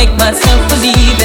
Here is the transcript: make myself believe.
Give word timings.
make 0.00 0.16
myself 0.16 0.66
believe. 0.70 1.19